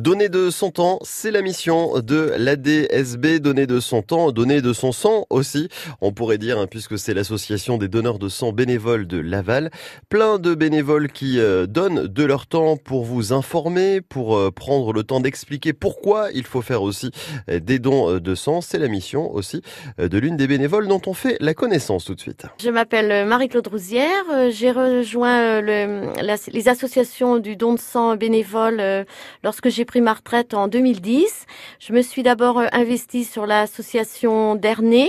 Donner 0.00 0.28
de 0.28 0.50
son 0.50 0.72
temps, 0.72 0.98
c'est 1.02 1.30
la 1.30 1.40
mission 1.40 2.00
de 2.00 2.32
l'ADSB. 2.36 3.38
Donner 3.38 3.68
de 3.68 3.78
son 3.78 4.02
temps, 4.02 4.32
donner 4.32 4.60
de 4.60 4.72
son 4.72 4.90
sang 4.90 5.24
aussi, 5.30 5.68
on 6.00 6.12
pourrait 6.12 6.38
dire, 6.38 6.58
hein, 6.58 6.66
puisque 6.68 6.98
c'est 6.98 7.14
l'association 7.14 7.78
des 7.78 7.86
donneurs 7.86 8.18
de 8.18 8.28
sang 8.28 8.50
bénévoles 8.52 9.06
de 9.06 9.18
Laval. 9.18 9.70
Plein 10.08 10.40
de 10.40 10.56
bénévoles 10.56 11.12
qui 11.12 11.38
euh, 11.38 11.66
donnent 11.66 12.08
de 12.08 12.24
leur 12.24 12.48
temps 12.48 12.76
pour 12.76 13.04
vous 13.04 13.32
informer, 13.32 14.00
pour 14.00 14.36
euh, 14.36 14.50
prendre 14.50 14.92
le 14.92 15.04
temps 15.04 15.20
d'expliquer 15.20 15.72
pourquoi 15.72 16.28
il 16.34 16.44
faut 16.44 16.62
faire 16.62 16.82
aussi 16.82 17.12
euh, 17.48 17.60
des 17.60 17.78
dons 17.78 18.18
de 18.18 18.34
sang. 18.34 18.62
C'est 18.62 18.80
la 18.80 18.88
mission 18.88 19.32
aussi 19.32 19.62
de 19.98 20.18
l'une 20.18 20.36
des 20.36 20.48
bénévoles 20.48 20.88
dont 20.88 21.02
on 21.06 21.14
fait 21.14 21.36
la 21.38 21.54
connaissance 21.54 22.06
tout 22.06 22.16
de 22.16 22.20
suite. 22.20 22.46
Je 22.60 22.70
m'appelle 22.70 23.28
Marie-Claude 23.28 23.68
Rousière. 23.68 24.24
J'ai 24.50 24.72
rejoint 24.72 25.60
le, 25.60 26.10
les 26.52 26.68
associations 26.68 27.38
du 27.38 27.54
don 27.54 27.74
de 27.74 27.78
sang 27.78 28.16
bénévole 28.16 29.06
lorsque 29.44 29.68
j'ai 29.68 29.83
pris 29.84 30.00
ma 30.00 30.14
retraite 30.14 30.54
en 30.54 30.68
2010. 30.68 31.46
Je 31.80 31.92
me 31.92 32.02
suis 32.02 32.22
d'abord 32.22 32.58
euh, 32.58 32.66
investie 32.72 33.24
sur 33.24 33.46
l'association 33.46 34.54
Dernay 34.54 35.08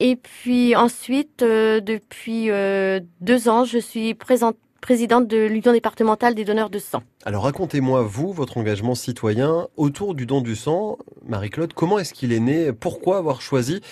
et 0.00 0.16
puis 0.16 0.74
ensuite, 0.74 1.42
euh, 1.42 1.80
depuis 1.80 2.50
euh, 2.50 3.00
deux 3.20 3.48
ans, 3.50 3.64
je 3.64 3.78
suis 3.78 4.14
présidente 4.14 4.56
de 5.28 5.46
l'Union 5.46 5.72
départementale 5.72 6.34
des 6.34 6.44
donneurs 6.46 6.70
de 6.70 6.78
sang. 6.78 7.02
Alors 7.26 7.44
racontez-moi, 7.44 8.02
vous, 8.02 8.32
votre 8.32 8.56
engagement 8.56 8.94
citoyen 8.94 9.68
autour 9.76 10.14
du 10.14 10.24
don 10.24 10.40
du 10.40 10.56
sang. 10.56 10.96
Marie-Claude, 11.26 11.74
comment 11.74 11.98
est-ce 11.98 12.14
qu'il 12.14 12.32
est 12.32 12.40
né? 12.40 12.72
Pourquoi 12.72 13.18
avoir 13.18 13.42
choisi 13.42 13.82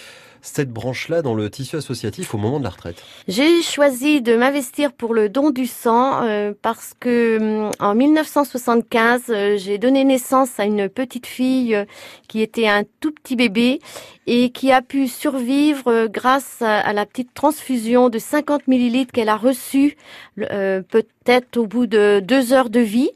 cette 0.42 0.70
branche-là 0.70 1.22
dans 1.22 1.34
le 1.34 1.50
tissu 1.50 1.76
associatif 1.76 2.34
au 2.34 2.38
moment 2.38 2.58
de 2.58 2.64
la 2.64 2.70
retraite 2.70 3.02
J'ai 3.26 3.62
choisi 3.62 4.20
de 4.20 4.36
m'investir 4.36 4.92
pour 4.92 5.14
le 5.14 5.28
don 5.28 5.50
du 5.50 5.66
sang 5.66 6.22
euh, 6.22 6.52
parce 6.60 6.94
que 6.98 7.38
hum, 7.38 7.70
en 7.80 7.94
1975, 7.94 9.22
euh, 9.28 9.56
j'ai 9.56 9.78
donné 9.78 10.04
naissance 10.04 10.58
à 10.58 10.64
une 10.64 10.88
petite 10.88 11.26
fille 11.26 11.74
euh, 11.74 11.84
qui 12.28 12.42
était 12.42 12.68
un 12.68 12.84
tout 13.00 13.12
petit 13.12 13.36
bébé 13.36 13.80
et 14.26 14.50
qui 14.50 14.72
a 14.72 14.82
pu 14.82 15.08
survivre 15.08 16.06
grâce 16.06 16.60
à, 16.60 16.92
la 16.92 17.06
petite 17.06 17.32
transfusion 17.32 18.10
de 18.10 18.18
50 18.18 18.68
millilitres 18.68 19.10
qu'elle 19.10 19.30
a 19.30 19.36
reçue 19.38 19.96
peut-être 20.36 21.56
au 21.56 21.66
bout 21.66 21.86
de 21.86 22.20
deux 22.22 22.52
heures 22.52 22.68
de 22.68 22.80
vie. 22.80 23.10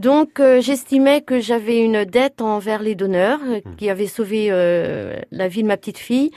Donc 0.00 0.40
euh, 0.40 0.62
j'estimais 0.62 1.20
que 1.20 1.40
j'avais 1.40 1.84
une 1.84 2.06
dette 2.06 2.40
envers 2.40 2.82
les 2.82 2.94
donneurs 2.94 3.40
euh, 3.44 3.60
hmm. 3.62 3.76
qui 3.76 3.90
avaient 3.90 4.06
sauvé 4.06 4.48
euh, 4.50 5.20
la 5.30 5.46
vie 5.46 5.62
de 5.62 5.68
ma 5.68 5.76
petite 5.76 5.98
fille. 5.98 6.30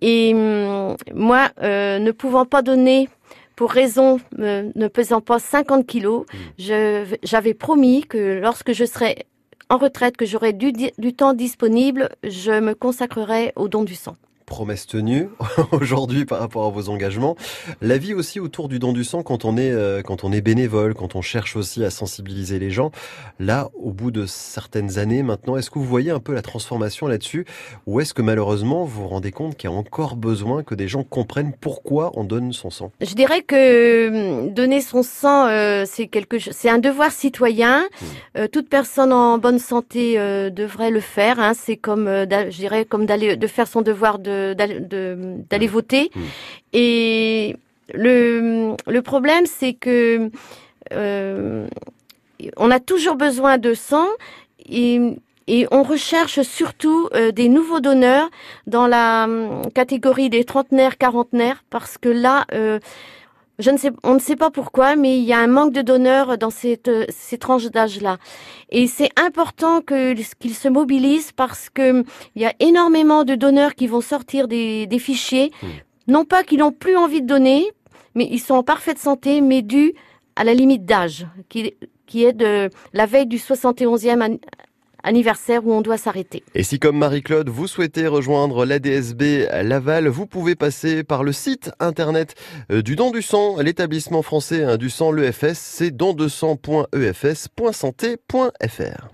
Et 0.00 0.34
hum, 0.34 0.96
moi, 1.14 1.50
ne 1.60 2.10
pouvant 2.10 2.44
pas 2.44 2.62
donner 2.62 3.08
pour 3.56 3.72
raison 3.72 4.20
ne 4.36 4.88
pesant 4.88 5.20
pas 5.20 5.38
50 5.38 5.86
kilos, 5.86 6.24
hmm. 6.32 7.16
j'avais 7.22 7.54
promis 7.54 8.02
que 8.02 8.38
lorsque 8.40 8.72
je 8.72 8.84
serais 8.84 9.26
en 9.70 9.76
retraite, 9.76 10.16
que 10.16 10.24
j'aurais 10.24 10.52
du, 10.52 10.72
du 10.72 11.14
temps 11.14 11.34
disponible, 11.34 12.08
je 12.24 12.60
me 12.60 12.74
consacrerais 12.74 13.52
au 13.56 13.68
don 13.68 13.84
du 13.84 13.94
sang 13.94 14.16
promesse 14.48 14.86
tenue 14.86 15.28
aujourd'hui 15.72 16.24
par 16.24 16.40
rapport 16.40 16.64
à 16.66 16.70
vos 16.70 16.88
engagements. 16.88 17.36
La 17.80 17.98
vie 17.98 18.14
aussi 18.14 18.40
autour 18.40 18.68
du 18.68 18.78
don 18.78 18.92
du 18.92 19.04
sang 19.04 19.22
quand 19.22 19.44
on 19.44 19.56
est 19.56 19.70
euh, 19.70 20.02
quand 20.02 20.24
on 20.24 20.32
est 20.32 20.40
bénévole, 20.40 20.94
quand 20.94 21.14
on 21.14 21.22
cherche 21.22 21.54
aussi 21.54 21.84
à 21.84 21.90
sensibiliser 21.90 22.58
les 22.58 22.70
gens. 22.70 22.90
Là, 23.38 23.70
au 23.74 23.92
bout 23.92 24.10
de 24.10 24.26
certaines 24.26 24.98
années 24.98 25.22
maintenant, 25.22 25.56
est-ce 25.56 25.70
que 25.70 25.78
vous 25.78 25.84
voyez 25.84 26.10
un 26.10 26.18
peu 26.18 26.34
la 26.34 26.42
transformation 26.42 27.06
là-dessus 27.06 27.44
ou 27.86 28.00
est-ce 28.00 28.14
que 28.14 28.22
malheureusement 28.22 28.84
vous 28.84 29.02
vous 29.02 29.08
rendez 29.08 29.30
compte 29.30 29.56
qu'il 29.56 29.70
y 29.70 29.72
a 29.72 29.76
encore 29.76 30.16
besoin 30.16 30.62
que 30.62 30.74
des 30.74 30.88
gens 30.88 31.04
comprennent 31.04 31.52
pourquoi 31.60 32.10
on 32.14 32.24
donne 32.24 32.52
son 32.52 32.70
sang? 32.70 32.90
Je 33.00 33.14
dirais 33.14 33.42
que 33.42 34.08
hum, 34.08 34.54
donner 34.54 34.80
son 34.80 35.02
sang 35.02 35.46
euh, 35.46 35.84
c'est 35.86 36.08
quelque 36.08 36.38
c'est 36.38 36.70
un 36.70 36.78
devoir 36.78 37.12
citoyen. 37.12 37.80
Hmm. 37.80 38.04
Euh, 38.38 38.48
toute 38.48 38.68
personne 38.68 39.12
en 39.12 39.38
bonne 39.38 39.58
santé 39.58 40.16
devrait 40.50 40.90
le 40.90 41.00
faire 41.00 41.38
hein. 41.38 41.52
c'est 41.54 41.76
comme 41.76 42.06
je 42.06 42.56
dirais 42.56 42.84
comme 42.86 43.04
d'aller 43.04 43.36
de 43.36 43.46
faire 43.46 43.68
son 43.68 43.82
devoir 43.82 44.18
de 44.18 44.37
d'aller 44.54 45.66
voter. 45.66 46.10
Mmh. 46.14 46.20
Et 46.72 47.56
le, 47.94 48.74
le 48.86 49.02
problème, 49.02 49.46
c'est 49.46 49.72
que 49.72 50.30
euh, 50.92 51.66
on 52.56 52.70
a 52.70 52.80
toujours 52.80 53.16
besoin 53.16 53.58
de 53.58 53.74
sang 53.74 54.06
et, 54.68 55.00
et 55.46 55.66
on 55.70 55.82
recherche 55.82 56.42
surtout 56.42 57.08
euh, 57.14 57.32
des 57.32 57.48
nouveaux 57.48 57.80
donneurs 57.80 58.30
dans 58.66 58.86
la 58.86 59.24
hum, 59.24 59.62
catégorie 59.74 60.30
des 60.30 60.44
trentenaires, 60.44 60.98
quarantenaires, 60.98 61.64
parce 61.70 61.98
que 61.98 62.08
là, 62.08 62.44
euh, 62.52 62.78
je 63.58 63.70
ne 63.70 63.76
sais, 63.76 63.90
on 64.04 64.14
ne 64.14 64.18
sait 64.18 64.36
pas 64.36 64.50
pourquoi, 64.50 64.94
mais 64.94 65.18
il 65.18 65.24
y 65.24 65.32
a 65.32 65.38
un 65.38 65.48
manque 65.48 65.72
de 65.72 65.82
donneurs 65.82 66.38
dans 66.38 66.50
cette, 66.50 66.90
ces 67.10 67.38
tranches 67.38 67.66
d'âge-là. 67.66 68.18
Et 68.70 68.86
c'est 68.86 69.10
important 69.18 69.80
que 69.80 70.14
qu'ils 70.34 70.54
se 70.54 70.68
mobilisent 70.68 71.32
parce 71.32 71.68
que 71.68 72.04
il 72.36 72.42
y 72.42 72.46
a 72.46 72.54
énormément 72.60 73.24
de 73.24 73.34
donneurs 73.34 73.74
qui 73.74 73.86
vont 73.86 74.00
sortir 74.00 74.46
des, 74.46 74.86
des 74.86 74.98
fichiers, 74.98 75.50
hmm. 75.62 75.66
non 76.06 76.24
pas 76.24 76.44
qu'ils 76.44 76.60
n'ont 76.60 76.72
plus 76.72 76.96
envie 76.96 77.22
de 77.22 77.26
donner, 77.26 77.68
mais 78.14 78.28
ils 78.30 78.40
sont 78.40 78.54
en 78.54 78.62
parfaite 78.62 78.98
santé, 78.98 79.40
mais 79.40 79.62
dû 79.62 79.94
à 80.36 80.44
la 80.44 80.54
limite 80.54 80.84
d'âge, 80.84 81.26
qui, 81.48 81.74
qui 82.06 82.24
est 82.24 82.32
de 82.32 82.70
la 82.92 83.06
veille 83.06 83.26
du 83.26 83.38
71e 83.38 84.38
anniversaire 85.02 85.66
où 85.66 85.72
on 85.72 85.80
doit 85.80 85.98
s'arrêter. 85.98 86.44
Et 86.54 86.62
si 86.62 86.78
comme 86.78 86.98
Marie-Claude, 86.98 87.48
vous 87.48 87.66
souhaitez 87.66 88.06
rejoindre 88.06 88.64
l'ADSB 88.64 89.48
Laval, 89.62 90.06
vous 90.08 90.26
pouvez 90.26 90.54
passer 90.54 91.04
par 91.04 91.24
le 91.24 91.32
site 91.32 91.70
internet 91.80 92.34
euh, 92.70 92.82
du 92.82 92.96
don 92.96 93.10
du 93.10 93.22
sang, 93.22 93.56
l'établissement 93.60 94.22
français 94.22 94.64
hein, 94.64 94.76
du 94.76 94.90
sang, 94.90 95.12
l'EFS, 95.12 95.54
c'est 95.54 95.90
don 95.90 96.12
de 96.14 96.28
sang.efs.santé.fr. 96.28 99.06